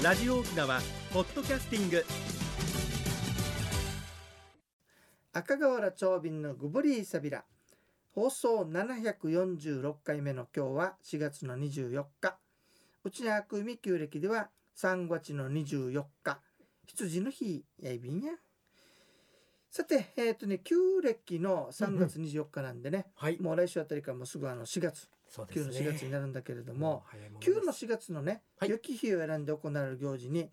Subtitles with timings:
[0.00, 0.80] ラジオ沖縄
[1.12, 2.04] ポッドキャスティング。
[5.32, 7.42] 赤瓦長瓶のグブリーサビラ。
[8.14, 12.38] 放送746回目の今日は4月の24日。
[13.02, 16.38] うちなくみ旧暦では3月の24日。
[16.86, 18.34] 羊の日やいびんや。
[19.70, 23.38] さてえっ、とね旧暦の3月24日なんでね、はい。
[23.40, 25.08] もう来週あたりからもうすぐあの4月
[25.52, 25.90] 旧のそうですね。
[25.90, 27.04] 4月になるんだけれども、も
[27.34, 27.84] の旧のです。
[27.84, 28.70] 4月のね、はい。
[28.70, 30.50] 雪日を選んで行われる行事に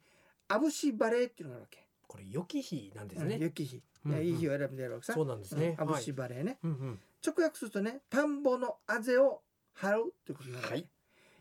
[0.50, 4.22] アブシバレーっていうのがあるわけ、これ良き日なんですうんね雪日、うんうん。
[4.26, 5.14] いい日を選んでやるわけさ。
[5.14, 5.76] そうなんですね。
[5.78, 7.00] うんアブはいシバレーね、うんうん。
[7.26, 9.42] 直訳するとね田んぼのあぜを
[9.78, 10.90] 払うっていうことになるわけ、はい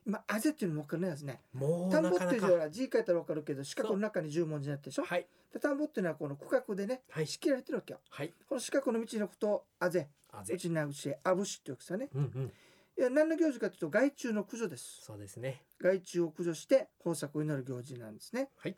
[0.06, 1.40] 今あぜっていうのも分かんないですね。
[1.54, 5.04] もう田んぼっていう字は字書いたら分かるけど四角の中に十文字になってるでしょ？
[5.04, 5.26] はい。
[5.52, 7.26] で田んぼっていうのはこの区画でねはい。
[7.26, 8.00] 仕切られてるわけよ。
[8.10, 8.32] はい。
[8.48, 10.08] この四角の道のことをあぜ。
[10.52, 12.08] うちなうちあぶしっていうわけさね。
[12.14, 12.52] うんうん。
[12.98, 15.00] いや何の行事かというと害虫の駆除です。
[15.02, 15.62] そうですね。
[15.80, 18.50] 害虫を駆除して豊作を祈る行事なんですね。
[18.58, 18.76] はい。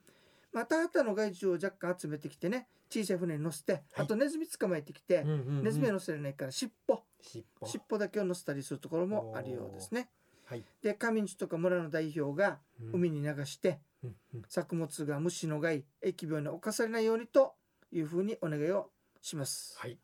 [0.53, 5.65] また畑の害虫を若干集めてきてね小さい船に乗せて、あとネズミ捕まえてきて、うんうんうん。
[5.65, 7.03] ネズミは乗せられないから尻尾。
[7.65, 10.09] 尻尾だけを乗せたりするところもあるようですね。
[10.47, 10.65] はい。
[10.83, 12.93] で上地とか村の代表がうん。
[12.95, 14.43] 海に流して、うんうん。
[14.49, 17.55] 作物が虫の害疫病に侵されないようにと
[17.93, 19.77] いうふうにお願いをします。
[19.79, 19.99] はい。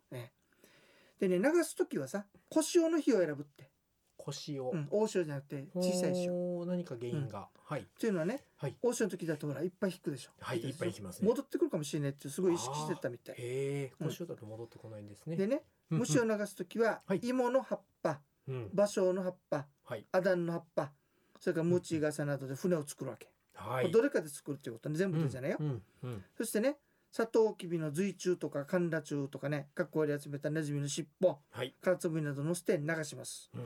[1.20, 3.70] でね流す時はさ小潮の日を選ぶって、
[4.16, 6.64] 腰をうん、大潮じゃなくて小さい潮。
[6.66, 7.48] 何か原因が。
[7.64, 7.86] はい。
[7.98, 8.76] というのはね、はい。
[8.82, 10.30] 大潮の時だとほらいっぱい引くでしょ。
[10.40, 11.28] はいいっぱい引きますね。
[11.28, 13.34] 戻ってくるかもしれないってすごい意識してたみたい。
[13.38, 14.08] へえうん。
[14.08, 15.36] 腰だと戻ってこないんですね。
[15.36, 15.96] でね、うん。
[15.96, 15.98] うん。
[16.00, 17.20] 虫を流す時は、はい。
[17.22, 18.70] 芋の葉っぱ、うん。
[18.74, 20.06] 芭蕉の葉っぱ、はい。
[20.12, 20.92] アダンの葉っぱ、
[21.40, 23.32] それからムチガサなどで船を作るわけ。
[23.54, 23.90] はい。
[23.90, 25.58] どれかで作るっていうことね、全部でじゃないよ。
[25.60, 25.82] うん。
[26.02, 26.24] うん。
[26.36, 26.78] そしてね、
[27.10, 31.74] サトウキビの髄虫とかカンラ虫とかね、かっこ割り集めたネズミの尻尾、はい。
[31.80, 33.50] カラツブリなど乗せて流します。
[33.54, 33.62] うん。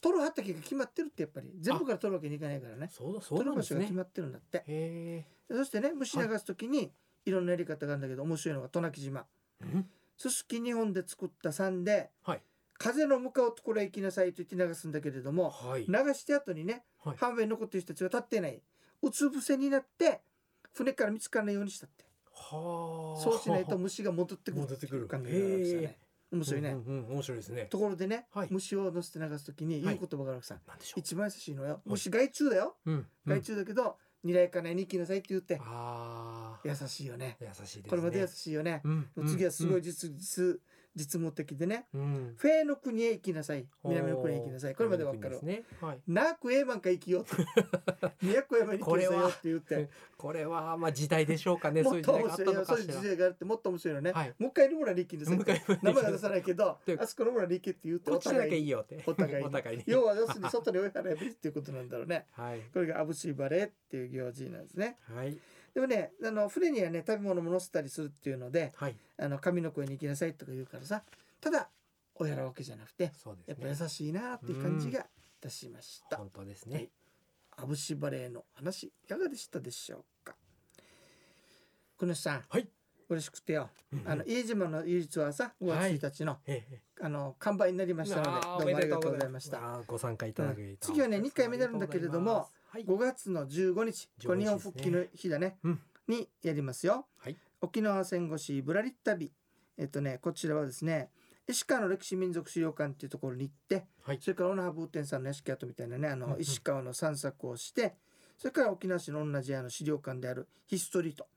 [0.00, 2.90] 取る畑が決まってるってやっぱり全部から取るわけにいかないからね。
[2.92, 5.24] そうだそう取る場所が決まってるんだって。
[5.50, 6.92] そしてね、虫流す時に
[7.24, 9.24] いろんなやり方があるんだけど、面白いのが渡名喜島。
[10.18, 12.42] すすき日本で作った山で、はい
[12.78, 15.86] 風の向かうところへ行きなさいと言って流すんだけれども、はい。
[15.86, 17.16] 流して後にね、はい。
[17.16, 18.62] 半分に残ってる人たちが立っていない。
[19.02, 20.22] うつ伏せになって
[20.72, 22.04] 船から見つからないようにしたって。
[22.32, 23.20] はあ。
[23.20, 25.08] そうしないと虫が戻ってくる戻ってくる。
[25.08, 25.98] 考えがある
[26.32, 27.12] 面白いね、うんうんうん。
[27.14, 27.66] 面白いですね。
[27.66, 28.48] ところでね、はい。
[28.50, 29.94] 虫を乗せて流す時に言はい。
[29.96, 31.00] う言葉があるさ、なんでしょう。
[31.00, 31.80] 一番優しいのよ。
[31.84, 32.76] 虫害虫だよ。
[32.86, 33.06] うん。
[33.24, 37.36] 害虫だけど、にらやかなに行きなさいって言ってああ優しいよね。
[37.40, 37.82] 優しいですね。
[37.90, 39.08] これまで優しいよね、うん。
[39.28, 39.82] 次はすごいうん。
[39.82, 40.60] 実
[40.96, 41.86] 実実務的でね。
[41.94, 42.34] うん。
[42.36, 43.66] フェーの国へ行きなさい。
[43.84, 44.74] 南の国へ行きなさい。
[44.74, 45.40] これまでわかる。
[45.42, 45.62] ね。
[45.80, 45.98] はい。
[46.08, 47.36] なくえばんか生きようと。
[48.48, 49.88] 都山に行きなさいよって言って。
[50.16, 51.82] これは まあ時代でしょうかね。
[51.82, 54.34] もっとそういう時代があった面白いよそういう時代があってもっと面白いのね、はい。
[54.38, 55.38] もう一回の村に行きなさい
[55.82, 59.02] 名前は出さないけどであそこの村に行けって言ってこっちじゃなきゃいにいよって。
[59.06, 59.44] お互いに。
[59.44, 59.84] お互いに。
[59.86, 62.26] 要は要するに外に追い払えばいいっていうことなんだろうね。
[62.32, 62.60] はい。
[62.72, 64.96] これがアブシバレーっていう行事なんですね。
[65.14, 65.38] はい
[65.74, 68.96] でもねあの船にはね食べ物も乗せたりするっていうのではい。
[69.18, 71.02] あの神の声に行きなさいとか言うからさ
[71.40, 71.68] ただ
[72.16, 75.04] おやらわけじゃなくてそうですやっぱね優しいなっていう感じがい
[75.40, 76.80] たしました、本当ですはい。
[76.80, 76.88] ね
[77.56, 80.34] アブシバレーの話いかがでしたでしょうか？
[81.98, 82.42] 久野さん。
[82.48, 82.68] はい。
[83.08, 83.68] 嬉しくてよ。
[83.92, 89.82] うんあの飯島の唯一はさ5はい月1日の、ええあの完売になりましたのでどうもありがとうございました。
[89.86, 90.76] ご参加いただけうん。
[90.76, 92.84] た次はね二回目になるんだけれどもはい。
[92.84, 94.08] 5月の15日。
[94.26, 95.80] これ日本復帰の日だね、うん。
[96.08, 97.36] にやりますよ、はい。
[97.60, 99.30] 沖縄戦後史ぶらり旅。
[99.78, 101.08] えっとねこちらはですね
[101.46, 104.18] 石川の歴史民族資料館っていうところに行ってはい。
[104.20, 106.40] それから小野ハブー店さんの屋敷跡みたいなねあのうんうん。
[106.40, 107.94] 石川の散策をして
[108.38, 111.28] それから沖縄市の同じあの資料館であるヒストリート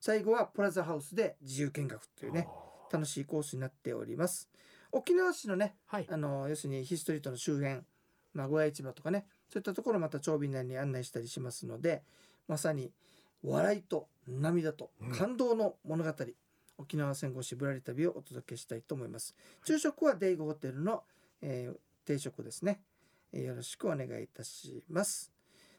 [0.00, 4.48] 最後はプラザハウスで自由見学というねあ楽しいコースになっております。
[4.92, 6.06] 沖縄市のねーはい。
[6.08, 7.80] あの要するにヒストリートの周辺、
[8.34, 12.02] まあ、小屋市場とかねそういったところをまた長瓶内に案内したりしますので
[12.48, 12.90] まさに
[13.42, 15.12] 笑いと涙とうん。
[15.12, 16.12] 感動の物語、
[16.78, 19.34] 沖縄戦後しぶらり旅をお届けしたいと思います。
[19.64, 21.04] 昼食はデイゴホテルの、
[21.42, 22.80] えー定食ですね、
[23.32, 25.32] えーよろしくお願いいたします。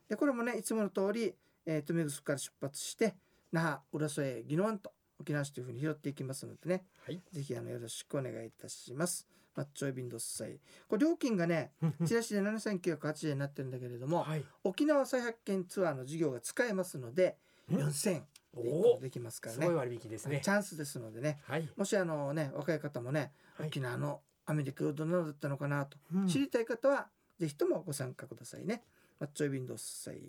[0.09, 1.33] でこれもねいつもの通り、
[1.65, 3.15] えー、豊見城から出発して
[3.51, 6.85] 那覇浦添宜野湾と沖縄市というふうに拾っていきますのでね。
[7.05, 7.21] はい。
[7.31, 9.25] ぜひあのよろしくお願いいたします。
[9.57, 10.59] マッチョイビンドッサイ。
[10.87, 11.71] これ料金がね、
[12.05, 14.45] チラシで7980円になってるんだけれども、はい。
[14.63, 17.37] 沖縄再発見ツアーの授業が使えますので、
[17.71, 17.79] うん。
[17.79, 19.65] 4000円おできますからね。
[19.65, 19.75] すごい。
[19.75, 20.41] 割引ですね。
[20.43, 21.67] チャンスですのでね、はい。
[21.75, 23.67] もしあのね、若い方もね、はい。
[23.67, 26.27] 沖縄のアメリカがどんなのだったのかなと、うん。
[26.27, 27.09] 知りたい方は、
[27.39, 28.83] ぜひともご参加くださいね。
[29.19, 30.21] マッチョイビンドッサイ。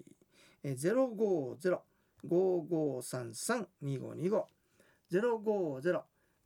[0.63, 1.83] えー、
[2.25, 4.47] 050-5533-2525。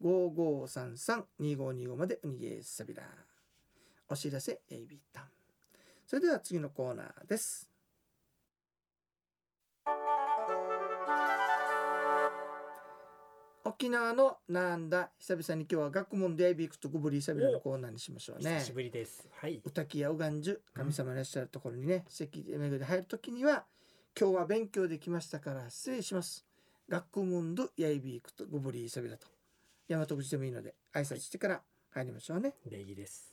[0.02, 3.02] 5533-2525までおにげさびら。
[4.08, 5.24] お知らせ AB タン。
[6.06, 7.68] それでは次のコーナーです。
[13.64, 15.12] 沖縄のなんだ？
[15.18, 18.58] 久々に今日は学問でビークとグブリ久々のコーナーにしましょうね。
[18.58, 19.28] 久しぶりです。
[19.32, 19.62] はい。
[19.64, 23.64] 歌木やおがんじゅ神様いらっしゃるところにね、席、うん、巡り入るときには
[24.18, 26.44] 今日は勉強できましたから失礼します。
[26.88, 29.31] 学問でやいびくとグブリ久々と。
[29.92, 32.54] 大和口でもいいので挨拶してから入りましょうね。
[32.70, 33.32] 礼儀です。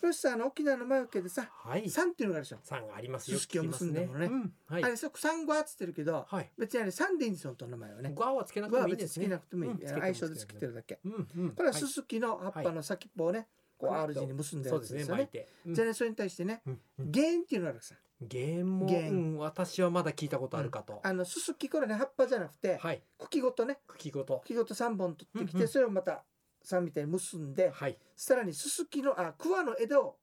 [0.00, 1.88] これさあの沖縄の魔除けでさはい。
[1.88, 3.30] 三っていうのがあるでしょ、三があります。
[3.30, 4.26] すすきを結んだものね。
[4.26, 4.52] うん。
[4.66, 4.84] はい。
[4.84, 6.50] あれそこ三語はっつってるけどはい。
[6.58, 8.12] 別にあれ三でいいんですよ本当の名前はね。
[8.12, 9.26] ゴアはつけなくてもいいですね。
[9.26, 9.78] つけなくてもいい、うん。
[9.88, 10.98] 相性でつけてるだけ。
[11.04, 11.28] うん。
[11.36, 11.50] うん。
[11.52, 13.46] これはすすきの葉っぱの先っぽをね、
[13.82, 15.04] こう R 字に結んだやつですよね。
[15.04, 15.48] ね巻いて。
[15.66, 15.74] うん。
[15.74, 16.80] じゃあねそれに対してねうん。
[17.00, 17.96] うん弦っていうのがあるさ。
[18.20, 19.10] 弦も弦。
[19.10, 21.00] うん私はまだ聞いたことあるかと。
[21.02, 23.02] あのすすきこれね葉っぱじゃなくてはい。
[23.18, 23.78] 茎ごとね。
[23.88, 24.40] 茎ごと。
[24.44, 26.22] 茎ごと3本取ってきて、うんうんそれをまた
[26.64, 27.98] 3みたいに結んではい。
[28.14, 30.16] さらにすすきのあ桑の枝を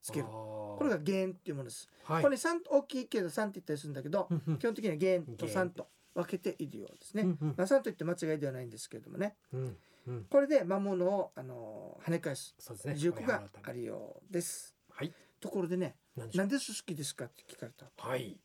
[0.00, 0.26] つける。
[0.26, 2.22] ここれが弦っていうものです、はい。
[2.22, 5.54] これ3大きいけど3って言ったりするんだけど、うんうん基本的には弦と弦。
[5.56, 7.54] 3と分けているようですね、うんうん。
[7.56, 9.36] まあ、3と言って間違いではないんですけれどもね。
[9.52, 9.76] うん
[10.06, 10.24] うん。
[10.24, 12.54] これで魔物を、あの跳ね返す。
[12.58, 12.94] そうですね。
[13.26, 14.74] があるるようです。
[14.90, 15.12] はい。
[15.40, 16.46] ところでね何でしょう？
[16.46, 17.90] んなですすきですかって聞かれた。
[17.96, 18.38] はい。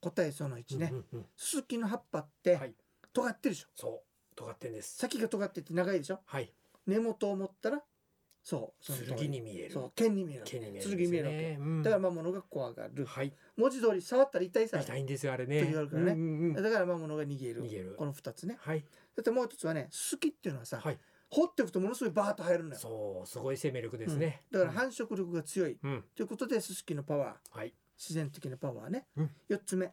[0.00, 1.26] 答えその1ね、うんうんうん。
[1.36, 2.74] すすきの葉っぱってはい。
[3.12, 3.68] 尖ってるでしょ。
[3.74, 4.34] そう。
[4.34, 4.96] 尖ってんです。
[4.96, 6.20] 先が尖ってて長いでしょ。
[6.26, 6.52] はい。
[6.86, 7.82] 根元を持ったら
[8.46, 9.72] そうその剣に見える。
[9.72, 11.36] そう剣に見える剣に見える見えるわけ。
[11.36, 11.82] ですねうん。
[11.82, 13.04] だから魔物が怖がる。
[13.04, 13.32] はい。
[13.56, 14.80] 文字通り触ったら痛いさ。
[14.80, 15.62] 痛いんですよあれね。
[15.62, 16.54] うんうんうん。
[16.54, 17.64] だから魔物が逃げる。
[17.64, 17.96] 逃げる。
[17.98, 18.56] この2つね。
[18.60, 18.84] はい。
[19.16, 20.98] そしてもう一つはねすすきっていうのはさ、はい。
[21.28, 22.76] 放っておくとものすごいバーッと入るのよ。
[22.76, 24.44] そうすごい生命力ですね。
[24.52, 24.60] うん。
[24.60, 26.04] だから繁殖力が強い、うん。
[26.14, 27.58] ということでススキのパワー。
[27.58, 27.74] はい。
[27.98, 29.30] 自然的なパワーね、うん。
[29.50, 29.92] 4つ目。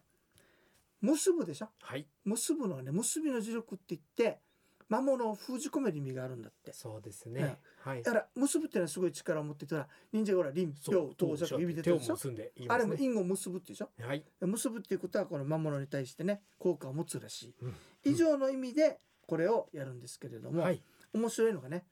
[1.01, 1.69] 結ぶでしょ。
[1.81, 2.07] はい。
[2.23, 4.39] 結ぶのはね結びの磁力って言って
[4.93, 6.71] 魔物を封じ込める意味があるんだって。
[6.71, 7.41] そうですね。
[7.41, 8.03] ねはい。
[8.03, 12.13] だから結ぶっていうのはすごい力を持ってたら忍者がほら臨そう兵当尺指で手をでしょ？
[12.13, 13.89] 結んで言いあれも因を結ぶってでしょ？
[13.99, 14.23] はい。
[14.41, 17.55] 結ぶっていうことはこの魔物に対してね効果を持つらしい。
[17.61, 17.75] うん。
[18.03, 20.81] 以上の意味でこれをやるんですけれども、はい。
[21.13, 21.85] 面白いのがね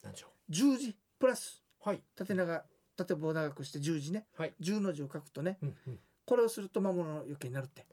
[0.50, 1.64] 十字プラス。
[1.86, 2.04] うはい。
[2.16, 2.64] 縦長
[2.96, 4.28] 縦棒を長くして十字ね。
[4.38, 4.54] はい。
[4.60, 6.00] 十の字を書くとねうんうん。
[6.24, 7.91] これをすると魔物の余計になるって、うん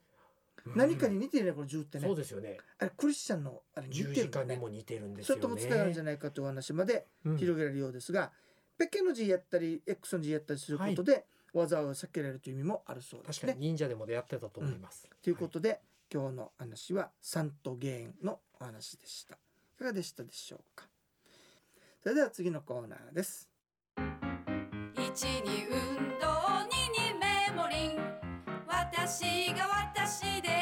[0.76, 2.06] 何かに似てるねこれ十ってね。
[2.06, 2.59] そうですよね。
[2.79, 4.23] あれクリスチャンのあれ似十てるね。
[4.23, 7.37] 字架にも似てるんですそれよねとも使えるんじゃないかというお話までうん。
[7.37, 8.32] 広げられるようですが、
[8.79, 13.53] ペケの字やったり X の字やったりすることで、技を避けられるという意味もあるそうですね。
[13.53, 13.67] 確かに。
[13.67, 15.09] 忍者でもやってたと思います。
[15.23, 15.81] ということで、
[16.12, 19.35] 今日の話は三とゲーンのお話でした。
[19.35, 20.87] いかがでしたでしょうか？
[22.03, 23.49] それでは次のコーナーです。
[24.94, 26.26] 一に運動
[26.70, 27.99] 二にメモリン。
[28.67, 29.67] 私が
[29.97, 30.57] 私で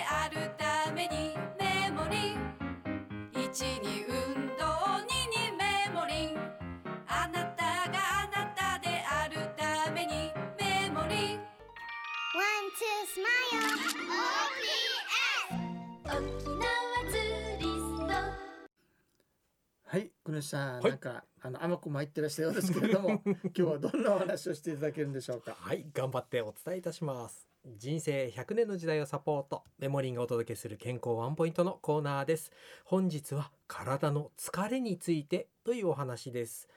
[20.36, 20.90] はい、くぬしさん、はい。
[20.90, 25.56] なんかあの甘く参ってらっしゃるようですけれども、 今日はどんなお話をしていただけるんでしょうか？
[25.58, 27.48] はい頑張ってお伝えいたします。
[27.76, 32.52] 人生100年の時代をサポートメモリンがお届けする健康ワンポイントのコーナーです。
[32.84, 36.68] 本日は体の疲れについてというお話です。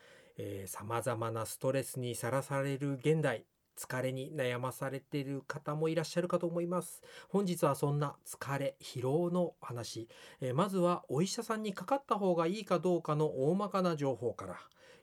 [0.66, 3.46] さまざまなストレスにさらされる現代
[3.80, 7.02] 疲れに悩まされている方もいらっしゃるかと思います。
[7.30, 10.10] 本日はそんな疲れ疲労の話、
[10.42, 14.56] えまずはお医者さんにかかった方がいいかどうかの大まかな情報から。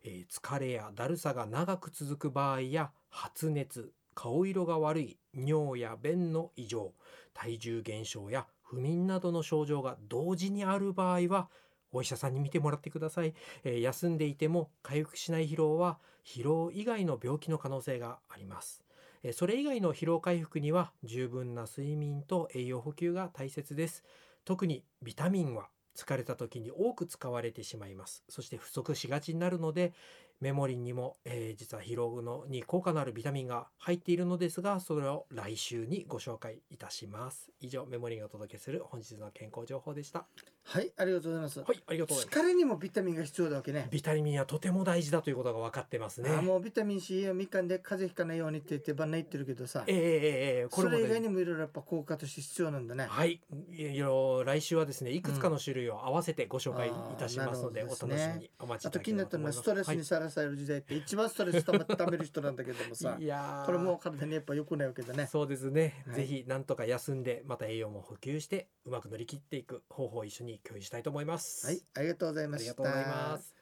[0.05, 6.93] え疲れやだるさが長く続く場合や発熱顔色が悪い尿や便の異常
[7.35, 11.49] 体重減少や不眠などの症状が同時にある場合は
[11.93, 18.85] お医者さんに見てもらってください、えー休んでいても回復しない疲労は疲労以外の病気の可能性があります。
[19.23, 24.05] えーそれ以外の疲労回復には十分な睡眠と栄養補給が大切です。
[24.45, 28.23] 特にビタミンは疲れた時に多く使われてしまいます。
[28.29, 29.95] そして不足しがちになるので
[30.41, 40.27] メモリンにも、えー実は疲労のに効果のあるビタミンが入っているのですがそれを来週にご紹介いたします以上メモリンがお届けする本日の健康情報でした
[40.69, 41.61] はい、ありがとうございます。
[41.61, 43.87] はいありがとうございます疲れにもビタミンが必要なわけね。
[43.89, 53.07] ビタミンはとても大事だということが分かってますねあもうビタミン C をみかんで風邪ひかないようにって言って晩年言ってるけどさ、ええええええこそれ以れも大事外にもいろいろやっぱ効果として必要なんだね。
[53.09, 53.41] はい、
[53.71, 59.85] いろいろ来週はですね、いくつかの種類を合わせてご紹介いたしますので、あーなるお楽しみにお待ちいあとただけ気になったのはればと思います。
[59.85, 65.27] ストレスにさらされる時代って一番ストレスためためる人なんだけどもさはい、いやーこれもう体にやっぱ良くないわけだね。
[65.27, 71.67] そうですね、はいぜひなんとか休んでまた栄養も補給してうまく乗り切っていく方法を一緒に共有したいと思います。
[71.67, 72.65] はい、ありがとうございあました。
[72.65, 73.55] りがとうございます。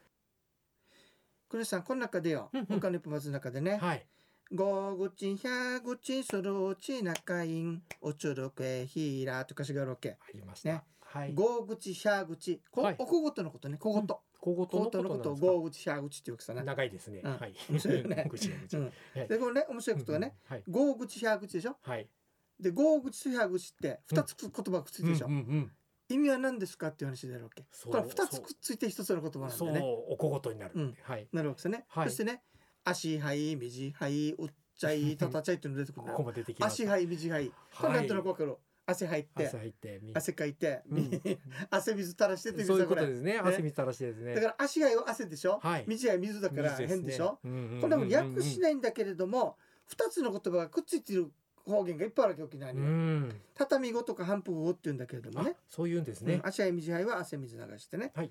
[1.49, 4.07] クリスさん、この中でようんうん、他の一歩松の中でね、はい、
[4.53, 10.69] ごぐちひゃぐちするうち仲いんおちゅるけひらという歌詞があるわけありました。
[10.71, 11.33] ねはい。
[11.33, 17.23] ごぐちひゃぐちこはいおこごとのことねこごと小言こごとのことをごぐちひゃぐちっていうわけさな長いですね。
[17.25, 17.39] うん。
[17.39, 17.55] はい。
[17.71, 18.85] 面白いよね ぐちぐちうん。
[18.85, 18.91] は
[19.25, 19.29] い。
[19.29, 20.57] でこれね面白いことがねうん。
[20.57, 20.65] はい。
[20.69, 21.79] ごぐちひゃぐちでしょ？
[21.81, 22.09] はい。
[22.61, 25.27] でごぐちひゃぐちって二つ言葉がくっついてるでしょ？
[25.29, 25.33] うん。
[25.33, 25.73] うんうん
[26.11, 27.65] 意味は何ですかっていう話であるわけ。
[27.87, 29.73] これ二つくっついて一つの言葉なんそう。
[29.73, 30.97] でねお小言になるうん。
[31.03, 31.27] はい。
[31.33, 32.09] なるわけですね、はい。
[32.11, 32.43] そしてね
[32.85, 36.17] 足はい右はいうっちゃい たたちゃいっていうのが出てくるんだよ。
[36.19, 36.83] ここも出てきました。
[36.85, 37.51] 足はい右はい。
[37.75, 38.55] これなんとなくわかる
[38.87, 40.01] 汗入って汗入って。
[40.03, 41.11] み汗かいて、うん。
[41.71, 43.39] 汗水垂らしてって言そういうことですね。
[43.39, 44.35] 汗水垂らしてですね。
[44.35, 45.85] だから足が汗でしょ、はい。
[45.87, 51.31] 水は水だから変でしょ、うんうんうんうんこれも訳しないんだけれども二つの言葉がくっついている
[51.67, 53.41] 方言がいっぱいあるわけ沖縄うには、ん。
[53.55, 56.35] 畳語とか反復語って言うんだけれどもあね、そういうんですね。
[56.35, 56.47] うん。
[56.47, 58.31] 足はい水はいは汗水流してね、はい。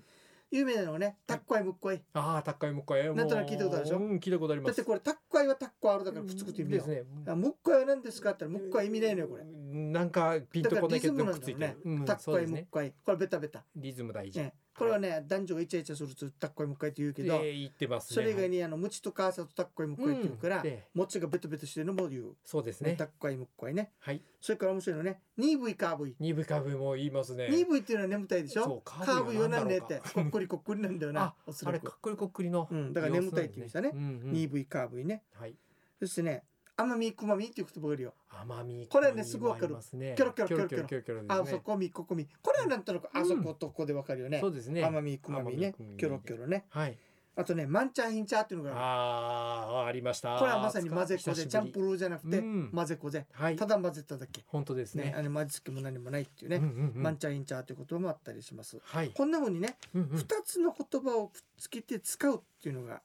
[0.50, 3.12] 有名なのはねタッコイムッコイああ、高いもう一回。
[3.14, 3.98] なんとなく聞いたことあるでしょ？
[3.98, 4.76] うん、聞いたことあります。
[4.76, 6.78] だってこれタッコイはタッコあるだからくっつくって意味よ。
[6.78, 7.02] ですね。
[7.26, 8.30] あムッコイは何ですか？
[8.32, 9.42] って言ったらムッコイは意味ないのよこれ
[9.74, 11.58] なんかピンとこないけどくっついてる。
[11.58, 12.60] リズムなんだよねうんタッコイそうですね。
[12.60, 14.38] ムッコイこれベタベタリズム大事。
[14.40, 18.14] ねこれはね男女がイチャイチャするとタッコイムッコイって言うけど、えー言ってますね。
[18.14, 20.64] それ以外にあのムチとカーサとタッコイムッコイって言うから、
[20.94, 23.04] もちがベトベトしてるのも言う、そうですねタ。
[23.04, 24.20] ッコイムッコイねはい。
[24.40, 27.46] それから面白いのね 2V カー V 二部株も言いますね。
[27.52, 28.82] 2V っていうのは眠たいでしょ？
[28.84, 31.34] カカーー V V よはなんねってこっくりこっくりなんだよなあ
[31.66, 32.66] あれかっこりこっくりの。
[32.68, 34.32] うんだから眠たいって意味でしたねうんうん。
[34.32, 35.54] 2V カー V ねはい。
[36.00, 36.42] そしてね
[36.76, 38.14] 甘みくまみっていう言葉がいるよ。
[38.28, 38.86] 甘み。
[38.88, 39.76] これねすぐわかる。
[39.76, 42.26] キョロキョロキョロキョロキョロあそこみここみ。
[42.42, 44.40] これはなんとなくあそことここでわかるよね。
[44.40, 44.84] そうですね。
[44.84, 45.74] 甘みくまみね。
[45.96, 46.64] キョロキョロね。
[46.70, 46.98] はい。
[47.36, 48.80] あとねマンチャーヒンチャーっていうのがある。
[48.80, 50.36] ああ、ありました。
[50.36, 51.46] これはまさに混ぜこぜ。
[51.46, 51.90] チャンプル。
[51.90, 52.70] ルーじゃなくてうん。
[52.74, 53.26] 混ぜこぜ。
[53.32, 53.56] はい。
[53.56, 53.66] た。
[53.66, 54.42] だ混ぜただけ。
[54.46, 55.04] 本当ですね。
[55.04, 56.56] ねあの味付けも何もないっていうね。
[56.56, 57.02] うんうんうん。
[57.02, 58.78] マンチャーヒンチャーという言葉もあったりします。
[58.82, 59.10] はい。
[59.10, 63.00] こんな風にねうんうつの言葉をくっつけて使うっていうのが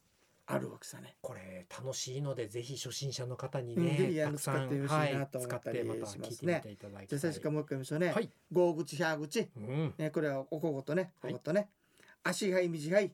[0.51, 1.15] あるわけさね。
[1.21, 7.07] これ楽しいのでぜひ初心者の方にうんね、ぜひあのたくさん使ってほしいなはいと思ったり使ってまたしますね聞いてみていただきたい。
[7.07, 8.29] じゃあ最初からもう一回言いましょうねはい。
[8.51, 9.93] ゴー口ひゃぐちうん。
[9.97, 11.13] ねこれはおこごとね。
[11.21, 11.33] はい。
[11.33, 11.69] こごとね。
[12.23, 13.11] 足はい水はい。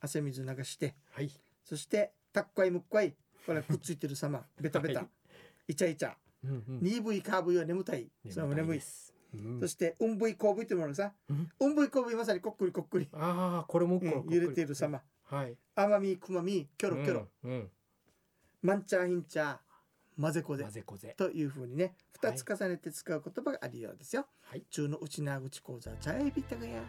[0.00, 0.94] 汗水流して。
[1.12, 1.30] はい。
[1.64, 3.14] そしてたっこいむっこい。
[3.46, 4.44] これはくっついてる様。
[4.60, 5.00] ベタベタ。
[5.00, 5.72] はい。
[5.72, 6.14] イチャイチャ。
[6.44, 6.78] うんうん。
[6.80, 8.10] 2V カー V は眠たい。
[8.28, 8.78] それも眠い。
[8.78, 9.14] です。
[9.34, 9.60] うん。
[9.60, 11.12] そしてうんぶいこうぶいっていうものがさ。
[11.30, 11.50] うん。
[11.58, 13.08] うんぶいこうぶいまさにこっくりこっくり。
[13.12, 14.74] ああ、これもうんこ揺れている。
[14.74, 15.56] 様はい。
[15.74, 17.50] 甘みくまみキョロキョロうん。
[17.50, 17.70] うん。
[18.62, 19.56] マンチャーヒンチャー
[20.20, 21.14] 混ぜこぜ混ぜこぜ。
[21.16, 24.26] というふうにねはい2つ重ねて使う言葉があるようですよ。
[24.42, 24.62] はい。
[24.70, 26.82] 中のうちなぐち講座チャイビタガヤ。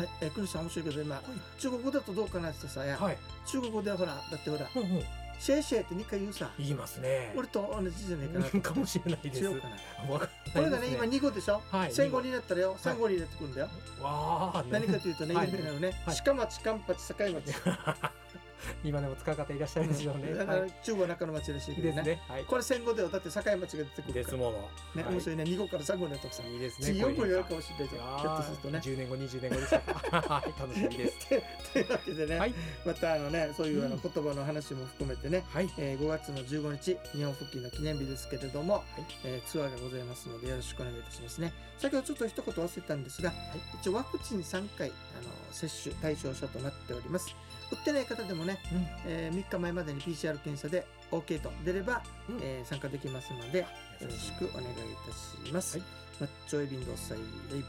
[0.00, 1.22] はい、えー、クリスさん面白いけど今、
[1.58, 3.18] 中国語だとどうかなってさや、はい。
[3.44, 5.02] 中国語ではほらだってほらうんうん。
[5.40, 6.50] シェイシェイって2回言うさ。
[6.58, 7.32] 言いますね。
[7.34, 9.40] 俺と同じじゃないかなうんかもしれないです。
[9.42, 9.68] 違うか
[10.06, 10.12] な。
[10.12, 12.76] わかこれがね今2語でしょ、はい戦後になったらよ。
[12.78, 13.68] 3語になってくるんだよ、
[14.02, 14.64] わあ。
[14.70, 15.50] 何かというとね、はい。
[15.50, 16.16] 有名なのね、はい。
[16.22, 17.32] 鹿町カンパチ境町
[18.84, 20.34] 今でも使う方いらっしゃるでしょうね。
[20.34, 20.72] だからはい。
[20.82, 22.22] 中国は中の町らしいけどねですね。
[22.28, 22.44] はい。
[22.44, 24.52] これ戦後ではだって境町が出てくるですもの。
[24.94, 26.86] ね、はい面白いね2語から3語になったくさいいですね。
[26.86, 30.34] 次4語になるかももしれないじゃんひょっとするとね10年後20年後でしたか。
[30.34, 30.60] はい。
[30.60, 31.28] 楽しみです。
[31.72, 32.54] というわけでね、はい。
[32.84, 35.70] またあのねそういうあのうん言葉の話も含めてね、はい。
[35.78, 38.82] えー5月の15日日本復帰の記念日ですけれども、
[39.24, 43.32] えーツアーがございますのでよろしくお願いいたしますね先ほどちょっと一言忘れたんですが、
[43.80, 47.34] 一応ワクチン3回あの接種対象者となっております
[47.72, 53.66] 打ってない方でもね、うんえ3日前までに PCR 検査で OK と出れば、うんえー参加できますのでよ
[54.02, 54.74] ろしくお願いい
[55.06, 55.78] たします。
[55.78, 55.86] はい
[56.20, 57.18] マッチョエビンドサイ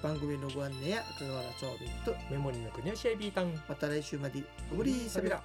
[0.03, 3.53] 番組のご案内や赤瓦町便とメモリーの国吉エビータン。
[3.69, 5.41] また来週までごぶりーさびら。